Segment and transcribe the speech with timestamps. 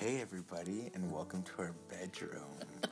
[0.00, 2.56] Hey, everybody, and welcome to our bedroom.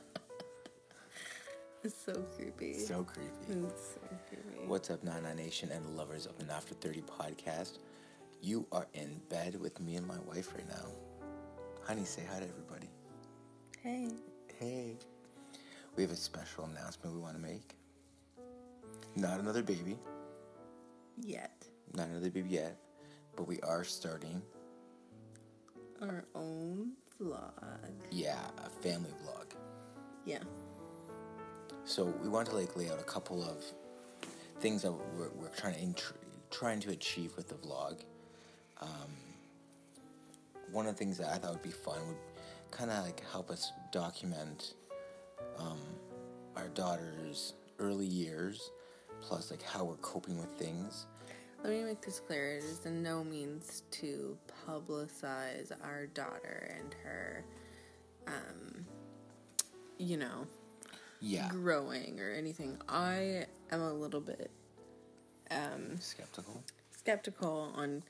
[1.85, 2.75] It's so creepy.
[2.75, 3.31] So creepy.
[3.49, 4.67] It's so creepy.
[4.67, 7.79] What's up, Nana Nation and lovers of an After 30 podcast?
[8.43, 10.87] You are in bed with me and my wife right now.
[11.87, 12.91] Honey, say hi to everybody.
[13.81, 14.11] Hey.
[14.59, 14.97] Hey.
[15.97, 17.77] We have a special announcement we want to make.
[19.15, 19.97] Not another baby,
[21.17, 21.65] Yet.
[21.95, 22.77] not another baby yet,
[23.37, 24.43] but we are starting,
[26.01, 27.51] Our own vlog.
[28.11, 29.47] yeah, a family vlog.
[30.25, 30.39] Yeah.
[31.85, 33.65] So we want to like lay out a couple of
[34.61, 36.13] things that we're, we're trying to intr-
[36.51, 38.01] trying to achieve with the vlog.
[38.81, 39.11] Um,
[40.71, 42.17] one of the things that I thought would be fun would
[42.71, 44.75] kind of like help us document
[45.59, 45.81] um,
[46.57, 48.71] our daughter's early years,
[49.21, 51.07] plus like how we're coping with things.
[51.63, 52.57] Let me make this clear.
[52.57, 57.45] It is in no means to publicize our daughter and her,
[58.27, 58.87] um,
[59.99, 60.47] you know,
[61.21, 62.79] Yeah, growing or anything.
[62.89, 64.51] I am a little bit
[65.51, 66.63] um, skeptical.
[66.97, 68.05] skeptical on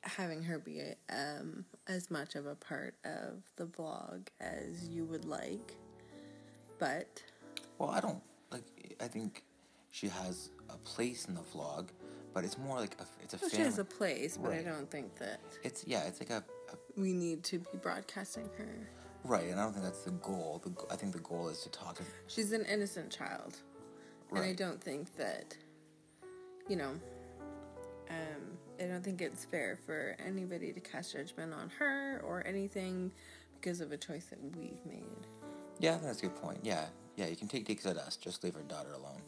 [0.00, 5.24] having her be um, as much of a part of the vlog as you would
[5.26, 5.76] like.
[6.78, 7.22] But
[7.78, 8.96] Well, I don't like.
[9.00, 9.44] I think
[9.92, 11.88] she has a place in the vlog,
[12.34, 14.90] but it's more like a, it's a well, she has a place, but I don't
[14.90, 18.88] think that it's yeah, it's like a, a we need to be broadcasting her.
[19.24, 20.60] Right, and I don't think that's the goal.
[20.64, 22.00] The, I think the goal is to talk.
[22.26, 23.56] She's an innocent child.
[24.34, 25.54] And I don't think that,
[26.66, 26.92] you know,
[28.08, 33.12] um, I don't think it's fair for anybody to cast judgment on her or anything
[33.60, 35.26] because of a choice that we've made.
[35.80, 36.60] Yeah, that's a good point.
[36.62, 38.16] Yeah, yeah, you can take takes at us.
[38.16, 39.20] Just leave our daughter alone.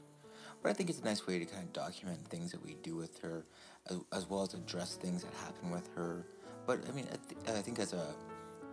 [0.65, 2.97] But I think it's a nice way to kind of document things that we do
[2.97, 3.45] with her,
[3.91, 6.25] as, as well as address things that happen with her.
[6.67, 7.17] But I mean, I,
[7.51, 8.07] th- I think as a,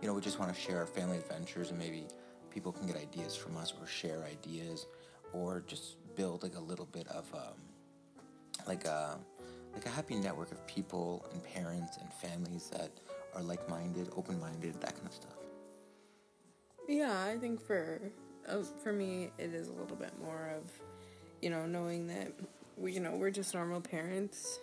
[0.00, 2.06] you know, we just want to share our family adventures, and maybe
[2.48, 4.86] people can get ideas from us, or share ideas,
[5.34, 7.60] or just build like a little bit of um,
[8.66, 9.18] like a
[9.74, 12.90] like a happy network of people and parents and families that
[13.34, 15.30] are like-minded, open-minded, that kind of stuff.
[16.88, 18.00] Yeah, I think for
[18.48, 20.70] uh, for me, it is a little bit more of,
[21.42, 22.32] you know, knowing that
[22.76, 24.60] we, you know, we're just normal parents,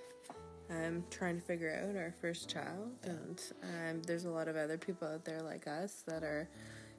[0.70, 4.78] um, trying to figure out our first child, and um, there's a lot of other
[4.78, 6.48] people out there like us that are,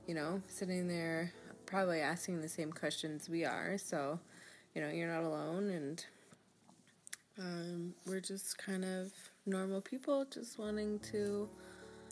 [0.06, 1.32] you know, sitting there
[1.66, 3.78] probably asking the same questions we are.
[3.78, 4.18] So,
[4.74, 6.04] you know, you're not alone, and
[7.38, 9.12] um, we're just kind of
[9.46, 11.48] normal people just wanting to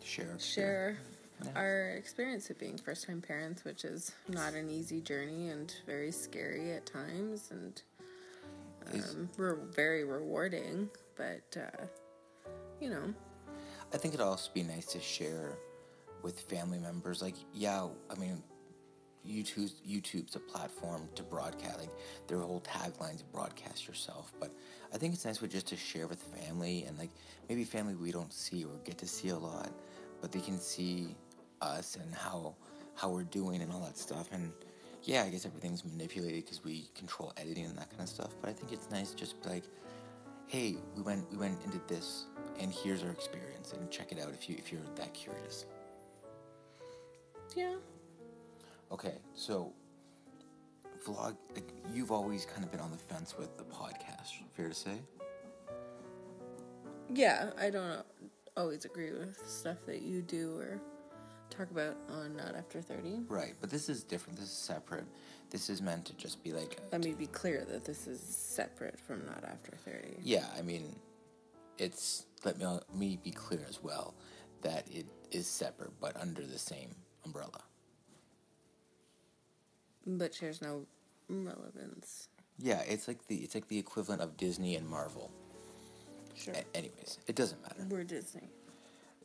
[0.02, 0.36] Share.
[0.38, 0.98] share
[1.44, 1.50] Yeah.
[1.54, 6.10] our experience of being first time parents, which is not an easy journey and very
[6.10, 7.80] scary at times and
[8.92, 10.88] um, re- very rewarding.
[11.16, 11.84] But, uh,
[12.80, 13.14] you know,
[13.92, 15.58] I think it'd also be nice to share
[16.22, 17.22] with family members.
[17.22, 18.42] Like, yeah, I mean,
[19.26, 21.78] YouTube's YouTube's a platform to broadcast.
[21.78, 21.90] Like,
[22.26, 24.32] their whole tagline's broadcast yourself.
[24.40, 24.52] But
[24.92, 27.10] I think it's nice with just to share with family and like
[27.48, 29.70] maybe family we don't see or get to see a lot,
[30.20, 31.14] but they can see
[31.60, 32.54] us and how
[32.94, 34.28] how we're doing and all that stuff.
[34.32, 34.52] And
[35.02, 38.34] yeah, I guess everything's manipulated because we control editing and that kind of stuff.
[38.40, 39.64] But I think it's nice just like
[40.48, 42.24] hey, we went we went did this,
[42.58, 45.66] and here's our experience, and check it out if you if you're that curious.
[47.54, 47.74] yeah.
[48.90, 49.72] Okay, so
[51.06, 54.32] vlog, like you've always kind of been on the fence with the podcast.
[54.54, 54.98] Fair to say?
[57.12, 58.02] Yeah, I don't
[58.56, 60.80] always agree with stuff that you do or
[61.50, 63.20] talk about on Not After 30.
[63.28, 64.38] Right, but this is different.
[64.38, 65.04] This is separate.
[65.50, 68.98] This is meant to just be like, Let me be clear that this is separate
[69.00, 70.16] from Not After 30.
[70.22, 70.46] yeah.
[70.58, 70.94] I mean,
[71.78, 74.14] it's let me me be clear as well
[74.62, 76.94] that it is separate, but under the same
[77.24, 77.62] umbrella.
[80.06, 80.86] But shares no
[81.28, 82.28] relevance.
[82.58, 85.30] Yeah, it's like the it's like the equivalent of Disney and Marvel.
[86.36, 86.54] Sure.
[86.54, 87.86] A- anyways, it doesn't matter.
[87.88, 88.48] We're Disney.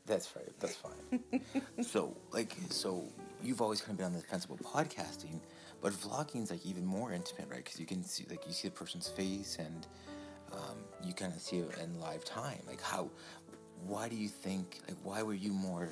[0.05, 0.49] That's right.
[0.59, 1.41] That's fine.
[1.83, 3.07] so, like, so
[3.41, 5.39] you've always kind of been on the fence about podcasting,
[5.81, 7.63] but vlogging is like even more intimate, right?
[7.63, 9.87] Because you can see, like, you see the person's face, and
[10.51, 12.59] um, you kind of see it in live time.
[12.67, 13.09] Like, how?
[13.85, 14.79] Why do you think?
[14.87, 15.89] Like, why were you more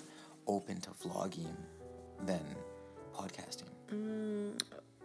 [0.47, 1.55] open to vlogging
[2.25, 2.43] than
[3.15, 3.69] podcasting?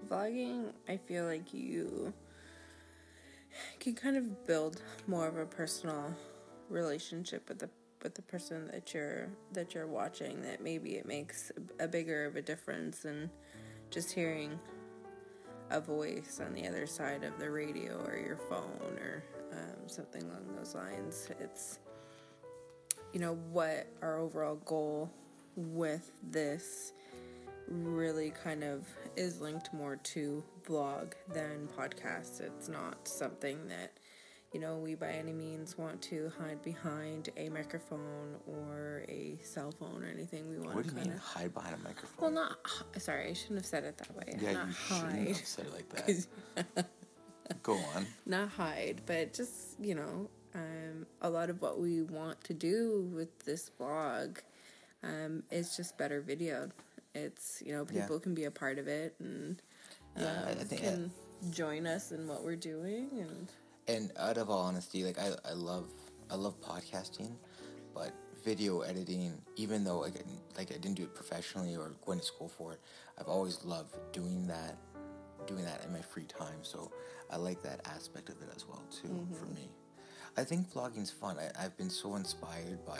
[0.08, 2.12] vlogging i feel like you
[3.80, 6.14] can kind of build more of a personal
[6.68, 7.70] relationship with the
[8.06, 11.50] with the person that you're that you're watching that maybe it makes
[11.80, 13.28] a bigger of a difference than
[13.90, 14.56] just hearing
[15.70, 20.22] a voice on the other side of the radio or your phone or um, something
[20.22, 21.80] along those lines it's
[23.12, 25.10] you know what our overall goal
[25.56, 26.92] with this
[27.66, 28.86] really kind of
[29.16, 32.40] is linked more to vlog than podcast.
[32.40, 33.98] It's not something that
[34.56, 39.70] you know, we by any means want to hide behind a microphone or a cell
[39.70, 40.48] phone or anything.
[40.48, 42.32] We want What do to you kind mean of hide behind a microphone?
[42.34, 42.46] well,
[42.94, 44.38] not sorry, I shouldn't have said it that way.
[44.40, 45.88] yeah, not you shouldn't have said it like
[46.64, 46.86] that.
[47.62, 48.06] Go on.
[48.24, 53.10] not hide, but just you know, um, a lot of what we want to do
[53.14, 54.38] with this vlog
[55.02, 56.70] um, is just better videoed.
[57.14, 58.00] It's you know Yeah.
[58.00, 59.60] people can be a part of it and
[60.16, 61.10] Yeah, I- I um, think can
[61.50, 63.48] join us in what we're doing and
[63.88, 65.88] And out of all honesty, like I, I love
[66.30, 67.36] I love podcasting,
[67.94, 68.12] but
[68.44, 72.24] video editing, even though like, I- like I didn't do it professionally or going to
[72.24, 72.80] school for it,
[73.18, 74.76] I've always loved doing that,
[75.46, 76.58] doing that in my free time.
[76.62, 76.90] So
[77.30, 79.70] I like that aspect of it as well too for me.
[80.36, 81.36] I think vlogging's fun.
[81.38, 82.98] I, I've been so inspired by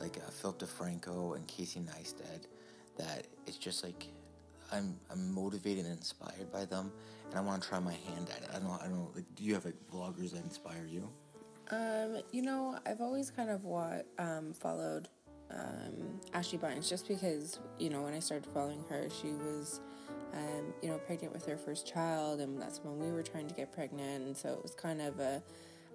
[0.00, 2.46] like uh, Philip DeFranco and Casey Neistat
[2.96, 4.06] that it's just like
[4.72, 6.90] I'm I'm motivated and inspired by them,
[7.30, 8.50] and I want to try my hand at it.
[8.54, 8.82] I don't.
[8.82, 9.14] I don't.
[9.14, 11.08] Like, do you have like vloggers that inspire you?
[11.70, 15.08] Um, you know, I've always kind of wa- um, followed
[15.52, 19.80] um, Ashley Bynes just because, you know, when I started following her, she was,
[20.34, 23.54] um, you know, pregnant with her first child, and that's when we were trying to
[23.54, 25.42] get pregnant, and so it was kind of a,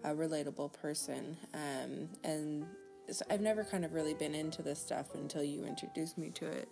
[0.05, 1.35] a relatable person.
[1.53, 2.65] Um, and
[3.11, 6.45] so I've never kind of really been into this stuff until you introduced me to
[6.45, 6.69] it.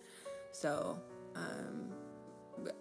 [0.52, 0.98] So,
[1.36, 1.92] um,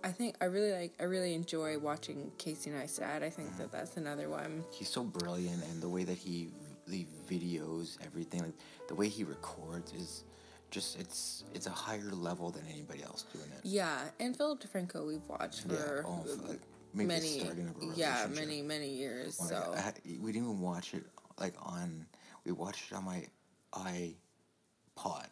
[0.03, 3.23] I think I really like, I really enjoy watching Casey Neistat.
[3.23, 4.63] I think that that's another one.
[4.71, 6.49] He's so brilliant, and the way that he
[6.87, 8.53] the videos everything, like
[8.89, 10.25] the way he records is
[10.71, 13.61] just it's it's a higher level than anybody else doing it.
[13.63, 16.59] Yeah, and Philip DeFranco we've watched for Yeah, oh, for, like,
[16.93, 19.37] maybe many, starting of a yeah, many many years.
[19.37, 21.05] So I had- we didn't even watch it
[21.39, 22.05] like on.
[22.43, 23.25] We watched it on my
[23.71, 25.27] iPod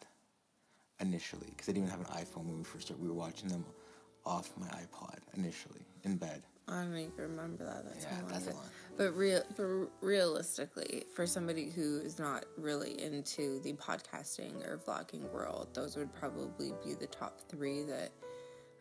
[1.00, 3.02] initially because I didn't even have an iPhone when we first started.
[3.02, 3.66] We were watching them
[4.24, 6.42] off my iPod initially in bed.
[6.68, 7.84] I don't even remember that.
[7.84, 8.66] That's Yeah, long that's a lot.
[8.96, 15.30] But real, but realistically, for somebody who is not really into the podcasting or vlogging
[15.32, 18.12] world, those would probably be the top three that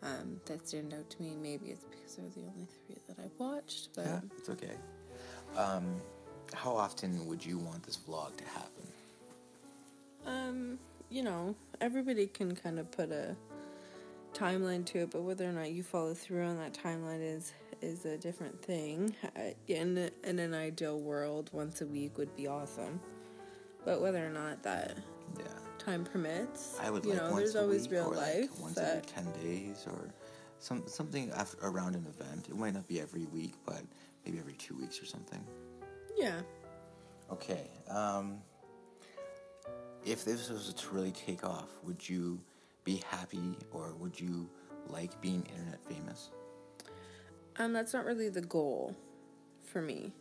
[0.04, 1.36] um, that stand out to me.
[1.42, 3.90] Maybe it's because they're the only three that I've watched.
[3.96, 4.78] But Yeah, it's okay.
[5.58, 5.96] Um,
[6.54, 8.88] how often would you want this vlog to happen?
[10.26, 10.80] Um,
[11.10, 13.36] you know, everybody can kind of put a
[14.34, 18.06] timeline to it, but whether or not you follow through on that timeline is is
[18.06, 19.16] a different thing.
[19.36, 23.00] Uh, in in an ideal world, once a week would be awesome,
[23.86, 24.98] but whether or not that
[25.40, 25.46] Yeah,
[25.80, 28.76] time permits, I would you like know, once there's always real or life like once
[28.76, 30.14] that every ten days or
[30.60, 32.48] some something after, around an event.
[32.50, 33.82] It might not be every week, but
[34.26, 35.44] maybe every two weeks or something.
[36.18, 36.42] yeah.
[37.32, 37.70] Okay.
[37.90, 38.40] Um,
[40.06, 42.40] if this was to really take off, would you
[42.84, 44.50] be happy or would you
[44.88, 46.32] like being internet famous?
[47.58, 48.96] Um, that's not really the goal
[49.66, 50.14] for me.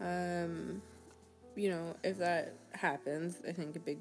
[0.00, 0.80] Um,
[1.54, 3.98] you know, if that happens, I think a big,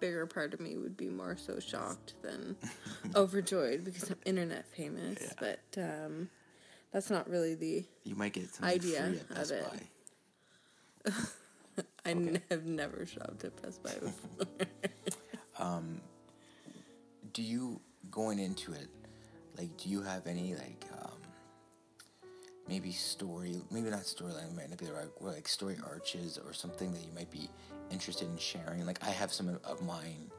[0.00, 2.56] bigger part of me would be more so shocked than
[3.14, 5.18] overjoyed because I'm internet famous.
[5.20, 5.32] Yeah.
[5.38, 6.28] But um,
[6.92, 7.84] that's not really the.
[8.04, 9.64] You might get something Idea of it.
[12.04, 12.28] I Okay.
[12.28, 14.46] n- have never shopped at Best Buy before.
[17.32, 18.88] Do you going into it,
[19.56, 21.18] like, do you have any like, um,
[22.68, 26.52] maybe story, maybe not storyline, might not be the right word, like story arches or
[26.52, 27.48] something that you might be
[27.90, 28.84] interested in sharing?
[28.86, 30.30] Like, I have some of- of mine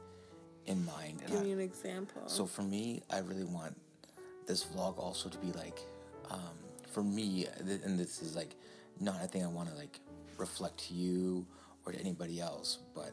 [0.65, 2.21] in mind, Give I, me an example.
[2.27, 3.75] So for me, I really want
[4.45, 5.79] this vlog also to be like,
[6.29, 6.57] um,
[6.87, 8.55] for me, and this is like
[8.99, 9.99] not a thing I want to like
[10.37, 11.45] reflect to you
[11.85, 13.11] or to anybody else, but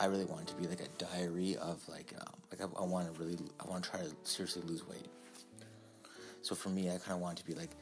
[0.00, 2.84] I really want it to be like a diary of like, um, like I, I
[2.84, 5.08] want to really, I want to try to seriously lose weight.
[6.40, 7.76] So for me, I kind of want it to be like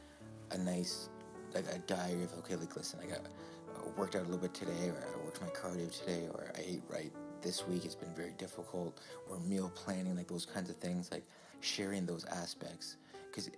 [0.50, 1.10] a nice,
[1.54, 4.52] like a diary of okay, like listen, I got I worked out a little bit
[4.52, 7.84] today, or I worked my cardio today, or I ate right this week.
[7.84, 11.24] It's been very difficult, or meal planning, like those kinds of things, like
[11.60, 12.96] sharing those aspects.
[13.30, 13.48] Because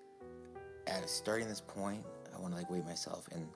[0.86, 2.04] at starting this point,
[2.36, 3.46] I want to like weigh myself and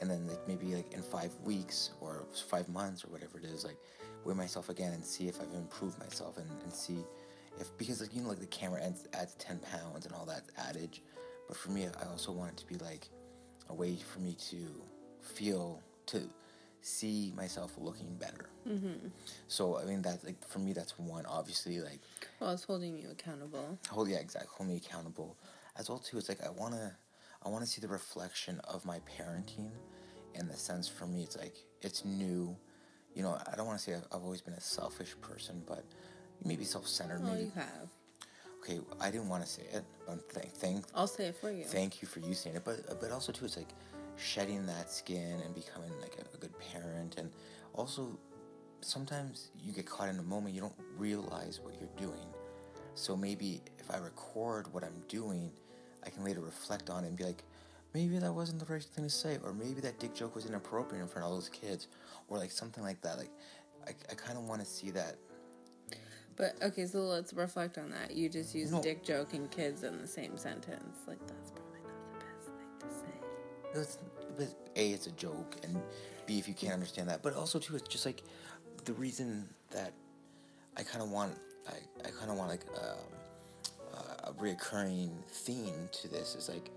[0.00, 3.64] and then like maybe like in five weeks or five months or whatever it is,
[3.64, 3.76] like
[4.24, 6.98] weigh myself again and see if I've improved myself and, and see
[7.60, 10.42] if because like you know like the camera adds, adds ten pounds and all that
[10.58, 11.02] adage,
[11.48, 13.08] but for me I also want it to be like
[13.68, 14.66] a way for me to
[15.20, 16.22] feel to
[16.82, 18.48] see myself looking better.
[18.68, 19.08] Mm-hmm.
[19.48, 22.00] So I mean that's like for me that's one obviously like
[22.40, 23.78] well, it's holding you accountable.
[23.90, 25.36] hold yeah exactly hold me accountable
[25.76, 26.90] as well too it's like i want to
[27.44, 29.70] i want to see the reflection of my parenting
[30.34, 32.56] in the sense for me it's like it's new
[33.14, 35.84] you know i don't want to say I've, I've always been a selfish person but
[36.44, 37.22] maybe self-centered.
[37.22, 37.88] Maybe you have.
[38.62, 38.80] okay.
[39.00, 39.84] I didn't want to say it.
[40.06, 41.64] But thank, thank, I'll say it for you.
[41.64, 42.64] thank you for you saying it.
[42.64, 43.70] But but also too, it's like
[44.16, 47.30] shedding that skin and becoming like a, a good parent, and
[47.74, 48.18] also
[48.80, 52.26] sometimes you get caught in a moment you don't realize what you're doing.
[52.94, 55.52] So maybe if I record what I'm doing,
[56.04, 57.44] I can later reflect on it and be like,
[57.94, 61.02] maybe that wasn't the right thing to say, or maybe that dick joke was inappropriate
[61.02, 61.88] in front of all those kids,
[62.28, 63.18] or like something like that.
[63.18, 63.30] Like,
[63.86, 65.16] I, I kind of want to see that.
[66.36, 68.16] But okay, so let's reflect on that.
[68.16, 68.80] You just use No.
[68.82, 70.98] dick joke and kids in the same sentence.
[71.06, 73.74] Like that's probably not the best thing to say.
[73.74, 73.98] No, It's,
[74.36, 75.80] but a, it's a joke, and
[76.26, 78.22] b, if you can't understand that, but also too, it's just like
[78.84, 79.92] the reason that
[80.76, 81.34] I kind of want,
[81.68, 81.74] I,
[82.06, 86.70] I kind of want like um, uh, a reoccurring theme to this is like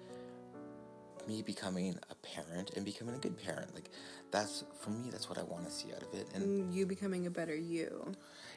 [1.28, 3.74] me becoming a parent and becoming a good parent.
[3.74, 3.90] Like
[4.32, 6.86] that's for me, that's what I want to see out of it, and Mm, You
[6.86, 8.12] becoming a better you.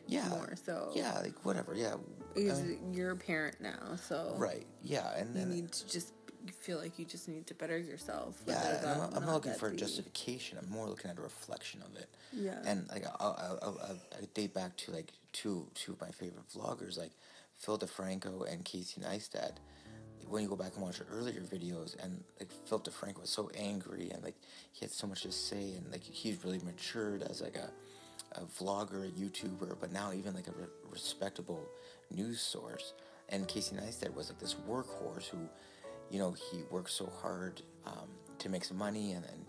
[0.06, 0.92] yeah, more so.
[0.94, 1.99] yeah, like whatever, yeah, I
[2.35, 6.12] Because mean, you're a parent now, so right, yeah, and you then need to just
[6.61, 8.40] feel like you just need to better yourself.
[8.46, 10.58] Yeah, I'm, not- I'm not looking for a be- justification.
[10.62, 12.08] I'm more looking at a reflection of it.
[12.32, 12.62] Yeah.
[12.64, 16.11] And like I'll, I'll, I'll, I'll I date back to like two two of my
[16.11, 17.11] favorite vloggers like
[17.56, 19.56] Phil DeFranco and Casey Neistat.
[20.28, 24.11] When you go back and watch earlier videos, and like Phil DeFranco was so angry
[24.12, 24.35] and like
[24.73, 27.71] he had so much to say, and like he's really matured as like a,
[28.33, 31.68] a vlogger, a YouTuber, but now even like a re- respectable
[32.11, 32.92] news source.
[33.28, 35.49] And Casey Neistat was like this workhorse who
[36.11, 39.47] you know, he worked so hard um, to make some money and then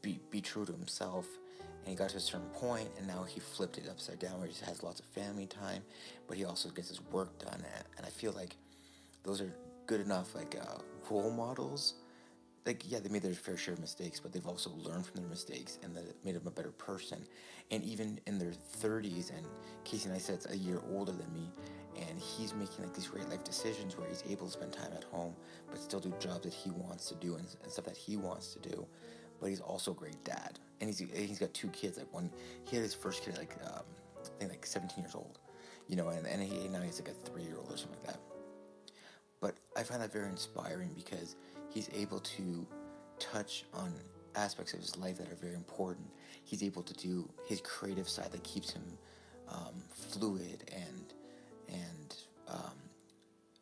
[0.00, 1.26] be, be true to himself.
[1.60, 4.46] And he got to a certain point, and now he flipped it upside down where
[4.46, 5.82] he has lots of family time,
[6.28, 7.64] but he also gets his work done.
[7.96, 8.56] And I feel like
[9.24, 9.52] those are
[9.86, 10.78] good enough, like uh,
[11.10, 11.94] role models.
[12.64, 15.28] Like, yeah, they made their fair share of mistakes, but they've also learned from their
[15.28, 17.26] mistakes and that it made them a better person.
[17.72, 19.44] And even in their 30s, and
[19.82, 21.50] Casey Neistat's a year older than me,
[21.96, 25.04] and he's making like these great life decisions where he's able to spend time at
[25.04, 25.34] home
[25.70, 28.54] but still do jobs that he wants to do and, and stuff that he wants
[28.54, 28.86] to do
[29.40, 32.30] but he's also a great dad and he's he's got two kids like one
[32.64, 33.82] he had his first kid like um,
[34.24, 35.38] I think like 17 years old
[35.88, 38.14] you know and, and he, now he's like a three year old or something like
[38.14, 38.20] that
[39.42, 41.36] but I find that very inspiring because
[41.68, 42.66] he's able to
[43.18, 43.92] touch on
[44.34, 46.06] aspects of his life that are very important.
[46.44, 48.84] He's able to do his creative side that keeps him
[49.48, 51.12] um, fluid and
[51.68, 52.14] and
[52.48, 52.78] um,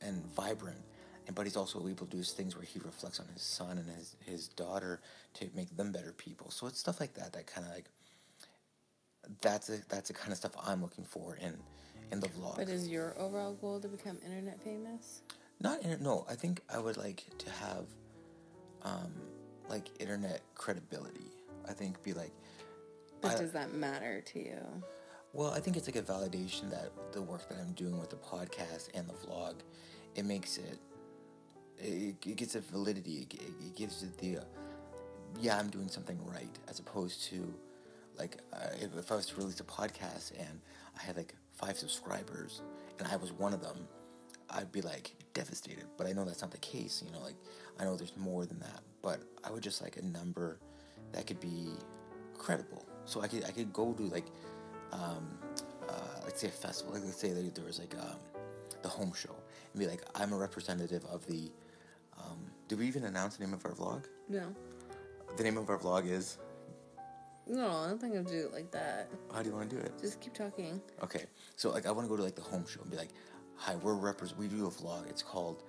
[0.02, 0.78] and vibrant.
[1.26, 3.88] And but he's also able to do things where he reflects on his son and
[3.88, 5.00] his his daughter
[5.34, 6.50] to make them better people.
[6.50, 7.87] So it's stuff like that that kind of like
[9.40, 11.56] that's a, that's the kind of stuff I'm looking for in
[12.12, 12.56] in the vlog.
[12.56, 15.22] But is your overall goal to become internet famous?
[15.60, 16.24] Not inter- no.
[16.28, 17.86] I think I would like to have,
[18.82, 19.12] um,
[19.68, 21.30] like internet credibility.
[21.68, 22.32] I think be like,
[23.20, 24.82] But I- does that matter to you?
[25.32, 28.16] well, I think it's like a validation that the work that I'm doing with the
[28.16, 29.56] podcast and the vlog,
[30.16, 30.78] it makes it,
[31.78, 33.28] it, it gets a validity.
[33.30, 34.44] It, it, gives it the, uh,
[35.38, 37.54] yeah, I'm doing something right, as opposed to,
[38.18, 40.60] like, uh, if, if I was to release a podcast and
[40.98, 42.62] I had like five subscribers
[42.98, 43.86] and I was one of them,
[44.50, 45.85] I'd be like devastated.
[45.97, 47.02] But I know that's not the case.
[47.04, 47.37] You know, like
[47.78, 48.80] I know there's more than that.
[49.02, 50.59] But I would just like a number
[51.12, 51.69] that could be
[52.37, 52.87] credible.
[53.04, 54.26] So I could I could go to like,
[54.92, 55.38] um,
[55.88, 56.95] uh, let's say a festival.
[56.95, 58.19] Like let's say that there was like um,
[58.83, 59.35] the home show
[59.73, 61.50] and be like, I'm a representative of the.
[62.19, 64.04] Um, did we even announce the name of our vlog?
[64.28, 64.54] No.
[65.37, 66.38] The name of our vlog is.
[67.47, 69.09] No, I don't think I'll do it like that.
[69.33, 69.92] How do you want to do it?
[70.00, 70.80] Just keep talking.
[71.02, 71.25] Okay,
[71.57, 73.11] so like I want to go to like the home show and be like,
[73.60, 75.06] "Hi, we're repres We do a vlog.
[75.08, 75.62] It's called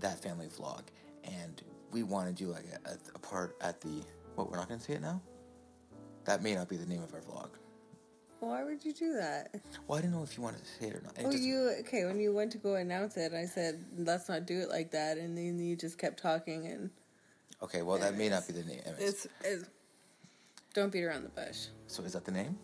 [0.00, 0.82] that family vlog,
[1.22, 4.02] and we want to do like a, a, part at the.
[4.34, 5.22] What we're not gonna say it now.
[6.24, 7.50] That may not be the name of our vlog.
[8.40, 9.54] Why would you do that?
[9.86, 11.16] Well, I didn't know if you wanted to say it or not.
[11.16, 13.32] It Well, just- you okay when you went to go announce it?
[13.32, 16.90] I said let's not do it like that, and then you just kept talking, and
[17.62, 18.82] okay, well that may not be the name.
[18.98, 19.66] It's, it's
[20.74, 21.66] don't beat around the bush.
[21.86, 22.58] so is that the name?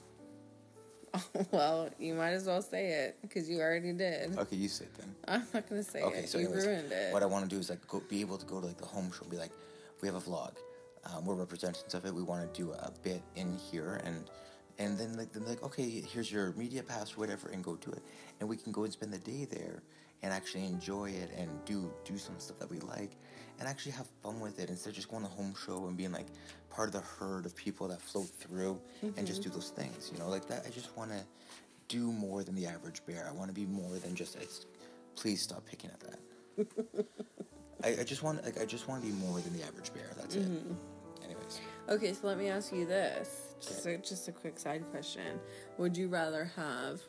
[1.51, 4.37] well, you might as well say it because you already did.
[4.39, 5.15] Okay, you say it then.
[5.29, 6.05] I'm not gonna say it.
[6.05, 6.29] Okay, it.
[6.29, 7.13] so you anyways, ruined it.
[7.13, 8.87] what I want to do is like go, be able to go to like the
[8.87, 9.53] home show and be like,
[10.03, 10.53] we have a vlog,
[11.05, 12.15] um, we're representatives of it.
[12.15, 14.31] We want to do a bit in here and
[14.79, 17.91] and then like, then like okay, here's your media pass or whatever, and go do
[17.93, 18.03] it,
[18.41, 19.83] and we can go and spend the day there
[20.23, 23.13] and actually enjoy it and do do some stuff that we like
[23.59, 26.13] and actually have fun with it instead of just going to home show and being
[26.13, 26.27] like
[26.71, 30.19] part of the herd of people that float through and just do those things you
[30.19, 30.29] know?
[30.29, 31.21] Like that i just want to
[31.89, 33.27] do more than the average bear.
[33.29, 34.67] I want to be more than just it's,
[35.15, 37.07] please stop picking at that.
[37.85, 40.11] I, I just want like i just want to be more than the average bear.
[40.17, 40.49] That's it.
[41.25, 41.61] Anyways.
[41.89, 43.55] Okay, so let me ask you this.
[43.61, 45.39] Just a, just a quick side question.
[45.79, 47.01] Would you rather have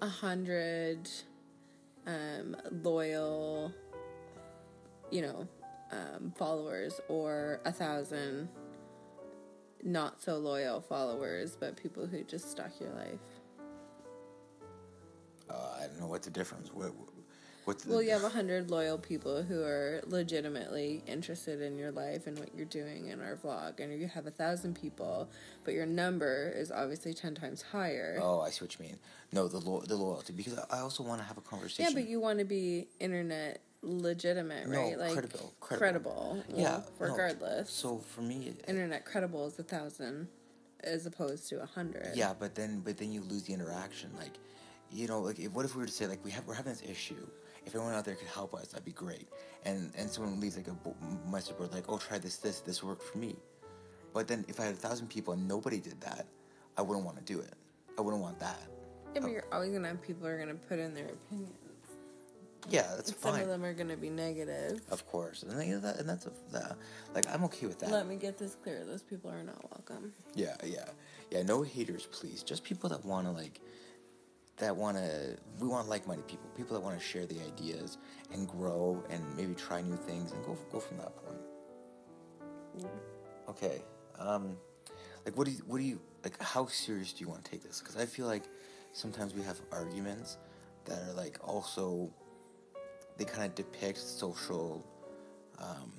[0.00, 1.08] a hundred
[2.06, 3.72] um, loyal,
[5.10, 5.48] you know,
[5.92, 8.48] um, followers or a thousand
[9.82, 13.18] not so loyal followers, but people who just stalk your life.
[15.48, 16.72] Uh, I don't know what the difference.
[16.72, 16.92] What,
[17.64, 21.90] what's the, Well, you have a hundred loyal people who are legitimately interested in your
[21.90, 25.28] life and what you're doing in our vlog, and you have a thousand people,
[25.64, 28.18] but your number is obviously ten times higher.
[28.22, 28.98] Oh, I see what you mean.
[29.32, 31.84] No, the lo- the loyalty because I I also want to have a conversation.
[31.84, 34.98] yeah, but you want to be internet legitimate, No, right?
[34.98, 35.78] like credible, credible.
[36.40, 36.44] credible.
[36.48, 37.06] yeah, Well, no.
[37.08, 40.28] regardless, So for me, internet credible is a thousand,
[40.82, 42.12] as opposed to a hundred.
[42.14, 44.10] yeah, but then but then you lose the interaction.
[44.16, 44.38] Like,
[44.90, 46.72] you know, like if, what if we were to say like we have we're having
[46.72, 47.26] this issue.
[47.66, 49.28] If anyone out there could help us, that'd be great.
[49.66, 53.02] And and someone leaves like a message board like, oh, try this, this, this worked
[53.02, 53.36] for me.
[54.14, 56.26] But then if I had a thousand people and nobody did that,
[56.78, 57.52] I wouldn't want to do it.
[57.98, 58.62] I wouldn't want that.
[59.14, 59.32] Yeah, but oh.
[59.32, 61.52] you're always gonna have people who are gonna put in their opinions.
[62.68, 63.20] Yeah, that's fine.
[63.20, 63.42] Some fine.
[63.42, 64.80] of them are gonna be negative.
[64.90, 66.76] Of course, and, then, that, and that's a, that,
[67.14, 67.90] like I'm okay with that.
[67.90, 68.84] Let me get this clear.
[68.84, 70.12] Those people are not welcome.
[70.34, 70.84] Yeah, yeah,
[71.30, 71.42] yeah.
[71.42, 72.42] No haters, please.
[72.42, 73.60] Just people that want to like,
[74.58, 75.36] that want to.
[75.58, 76.50] We want like-minded people.
[76.56, 77.98] People that want to share the ideas
[78.32, 81.38] and grow and maybe try new things and go go from that point.
[83.48, 83.82] Okay.
[84.18, 84.56] Um,
[85.24, 86.40] like, what do you what do you like?
[86.42, 87.80] How serious do you want to take this?
[87.80, 88.44] Because I feel like
[88.92, 90.38] sometimes we have arguments
[90.84, 92.10] that are like also
[93.20, 94.82] they kind of depict social
[95.58, 95.92] um,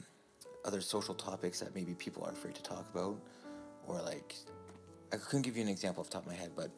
[0.65, 3.15] other social topics that maybe people are afraid to talk about
[3.87, 4.35] or like
[5.13, 6.71] i couldn't give you an example off the top of my head but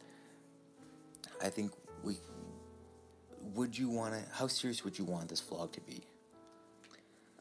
[1.42, 1.72] i think
[2.02, 2.18] we
[3.54, 6.02] would you want to how serious would you want this vlog to be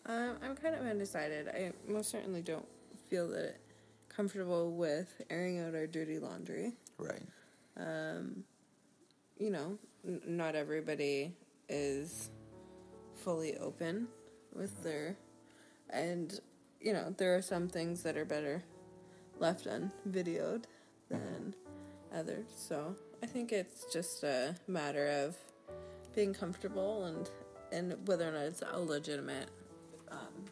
[0.06, 1.48] Um, I'm kind of undecided.
[1.48, 2.68] I most certainly don't
[3.10, 3.56] feel that
[4.10, 6.74] comfortable with airing out our dirty laundry.
[6.98, 7.24] right
[7.78, 8.44] Um,
[9.40, 11.34] You know, n- not everybody
[11.70, 12.30] is
[13.24, 14.08] fully open
[14.54, 15.18] with their,
[15.90, 16.40] and
[16.82, 18.64] you know, there are some things that are better
[19.40, 20.66] left unvideoed
[21.10, 21.56] than
[22.14, 22.46] others.
[22.56, 25.38] So I think it's just a matter of
[26.16, 27.30] being comfortable and
[27.72, 29.50] and whether or not it's a legitimate
[30.12, 30.46] um,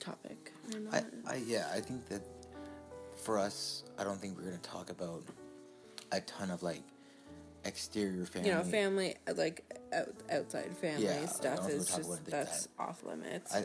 [0.00, 1.04] topic or not.
[1.26, 2.22] I, I yeah i think that
[3.16, 5.22] for us i don't think we're going to talk about
[6.12, 6.82] a ton of like
[7.64, 12.68] exterior family you know, family like out, outside family Yeah, stuff is just that's that.
[12.78, 13.54] off limits.
[13.54, 13.58] I,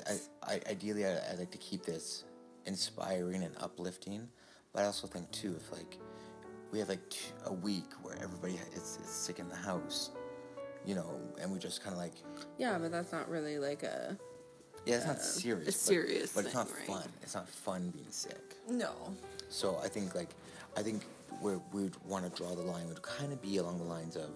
[0.47, 2.23] I, I ideally I, I like to keep this
[2.65, 4.27] inspiring and uplifting,
[4.73, 5.97] but I also think too if like
[6.71, 7.13] we have like
[7.45, 10.11] a week where everybody is, is sick in the house,
[10.85, 12.13] you know, and we just kind of like
[12.57, 14.17] yeah, but that's not really like a
[14.85, 16.87] yeah, it's not serious, but- serious but, it's not right?
[16.87, 17.09] fun.
[17.21, 18.55] It's not fun being sick.
[18.69, 18.91] no.
[19.49, 20.29] So I think like
[20.77, 21.01] I think
[21.39, 24.29] where we'd want to draw the line would kind of be along the lines of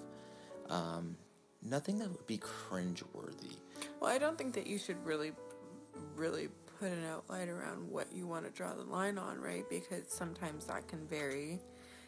[0.69, 1.17] um,
[1.61, 3.57] nothing that would be cringe worthy.
[3.99, 5.31] Well, I don't think that you should really,
[6.15, 9.63] really put an outline around what you want to draw the line on, right?
[9.69, 11.59] Because sometimes that can vary,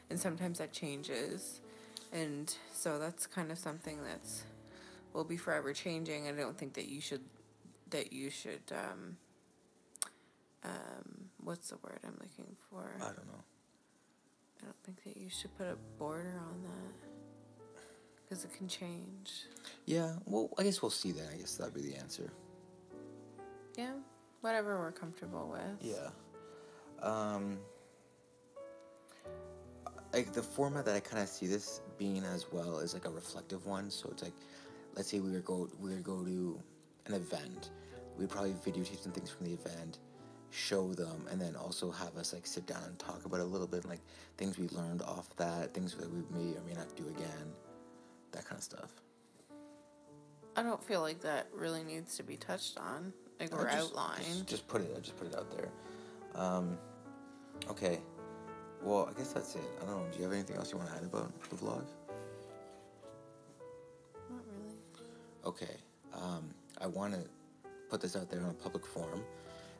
[0.09, 1.61] and sometimes that changes,
[2.11, 4.43] and so that's kind of something that's
[5.13, 6.27] will be forever changing.
[6.27, 7.21] I don't think that you should
[7.89, 9.17] that you should um,
[10.63, 12.95] um, what's the word I'm looking for?
[12.99, 13.43] I don't know.
[14.65, 17.83] I don't think that you should put a border on that
[18.23, 19.43] because it can change.
[19.85, 21.27] Yeah, well, I guess we'll see then.
[21.31, 22.31] I guess that'd be the answer.
[23.77, 23.93] Yeah,
[24.41, 25.87] whatever we're comfortable with.
[25.87, 26.09] Yeah.
[27.07, 27.59] Um,
[30.13, 33.11] like the format that I kind of see this being as well is like a
[33.11, 33.91] reflective one.
[33.91, 34.33] So it's like,
[34.95, 36.59] let's say we were go we were go to
[37.05, 37.69] an event,
[38.17, 39.99] we'd probably videotape some things from the event,
[40.51, 43.67] show them, and then also have us like sit down and talk about a little
[43.67, 44.01] bit, like
[44.37, 47.51] things we learned off that, things that we may or may not do again,
[48.31, 48.91] that kind of stuff.
[50.55, 54.23] I don't feel like that really needs to be touched on, like or just- outlined.
[54.23, 54.93] Just, just put it.
[54.95, 55.69] I just put it out there.
[56.35, 56.77] Um,
[57.69, 57.99] okay.
[58.81, 59.63] Well, I guess that's it.
[59.81, 60.05] I don't know.
[60.11, 61.83] Do you have anything else you want to add about the vlog?
[64.29, 64.75] Not really.
[65.45, 65.75] Okay.
[66.13, 67.21] Um, I want to
[67.89, 69.23] put this out there in a public forum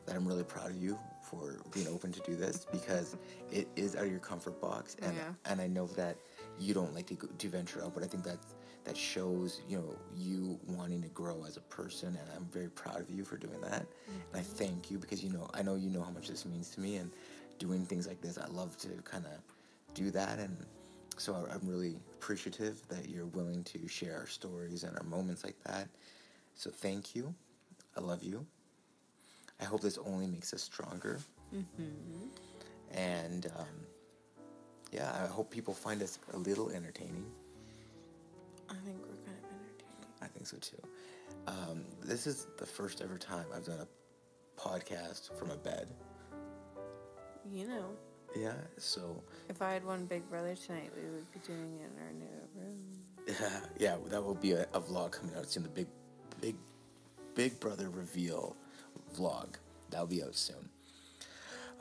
[0.06, 3.18] that I'm really proud of you for being open to do this because
[3.52, 5.34] it is out of your comfort box, and Yeah.
[5.46, 6.18] and I know that
[6.60, 8.40] you don't like to go, to venture out, but I think that
[8.84, 13.00] that shows you know you wanting to grow as a person, and I'm very proud
[13.02, 14.56] of you for doing that, and I mm-hmm.
[14.58, 16.98] thank you because you know I know you know how much this means to me,
[16.98, 17.12] and
[17.58, 19.40] doing things like this, I love to kind of
[19.94, 20.56] do that, and
[21.18, 25.56] so I'm really appreciative that you're willing to share our stories and our moments like
[25.64, 25.88] that.
[26.56, 27.34] So thank you.
[27.98, 28.46] I love you.
[29.62, 31.20] I hope this only makes us stronger.
[32.92, 33.66] And um,
[34.92, 37.26] yeah, I hope people find us a little entertaining.
[38.70, 40.06] I think we're kind of entertaining.
[40.22, 40.82] I think so too.
[41.48, 45.88] Um, this is the first ever time I've done a podcast from a bed.
[47.52, 47.86] You know,
[48.36, 52.02] Yeah, so if I had one Big Brother tonight, we would be doing it in
[52.04, 52.80] our new room.
[53.28, 55.62] yeah, yeah, that will be a, a vlog coming out soon.
[55.64, 55.88] The big,
[56.42, 56.56] big,
[57.36, 58.56] big brother reveal
[59.16, 59.56] vlog
[59.90, 60.70] that'll be out soon.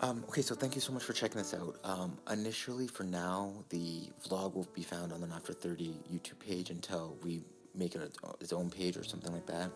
[0.00, 1.76] Um, okay, so thank you so much for checking this out.
[1.84, 6.70] Um, initially, for now, the vlog will be found on the After 30 YouTube page
[6.70, 7.42] until we
[7.76, 8.00] make it
[8.40, 9.70] its own page or something like that.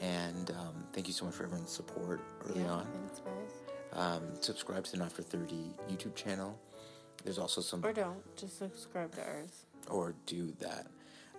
[0.00, 2.86] And um, thank you so much for everyone's support early yeah, on.
[2.92, 3.52] thanks, guys.
[3.92, 5.54] Um, subscribe to the After 30
[5.90, 6.58] YouTube channel.
[7.24, 8.36] There's also some, Or don't.
[8.36, 9.64] Just subscribe to ours.
[9.88, 10.86] or do that.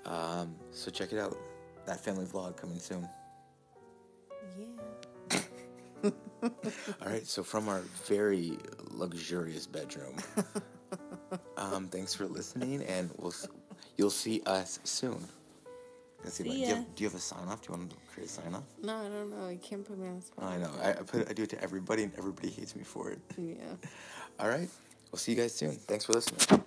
[0.05, 1.37] Um, so check it out.
[1.85, 3.07] That family vlog coming soon.
[4.59, 4.65] Yeah.
[6.03, 8.57] All right, so from our very
[8.89, 10.15] luxurious bedroom.
[11.57, 13.33] um, thanks for listening, and we'll
[13.97, 15.23] you'll see us soon.
[16.23, 17.61] Let's see, See do, you have, do you have a sign off?
[17.61, 18.63] Do you want to create a sign off?
[18.81, 19.49] No, I don't know.
[19.49, 20.45] You can't put me on the spot.
[20.45, 20.71] I know.
[20.81, 23.19] I, I put I do it to everybody, and everybody hates me for it.
[23.37, 23.55] Yeah.
[24.39, 24.69] All right,
[25.11, 25.71] we'll see you guys soon.
[25.71, 26.63] Thanks for listening.